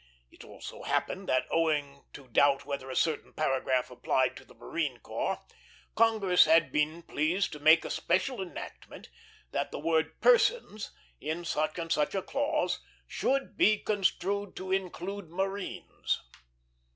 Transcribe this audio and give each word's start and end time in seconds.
It 0.31 0.43
so 0.63 0.81
happened 0.81 1.29
that, 1.29 1.45
owing 1.51 2.05
to 2.13 2.27
doubt 2.27 2.65
whether 2.65 2.89
a 2.89 2.95
certain 2.95 3.33
paragraph 3.33 3.91
applied 3.91 4.35
to 4.37 4.43
the 4.43 4.55
Marine 4.55 4.97
Corps, 4.97 5.37
Congress 5.95 6.45
had 6.45 6.71
been 6.71 7.03
pleased 7.03 7.51
to 7.51 7.59
make 7.59 7.85
a 7.85 7.91
special 7.91 8.41
enactment 8.41 9.09
that 9.51 9.69
the 9.69 9.77
word 9.77 10.19
"persons" 10.19 10.89
in 11.19 11.45
such 11.45 11.77
and 11.77 11.91
such 11.91 12.15
a 12.15 12.23
clause 12.23 12.79
"should 13.05 13.55
be 13.55 13.77
construed 13.77 14.55
to 14.55 14.71
include 14.71 15.29
marines." 15.29 16.23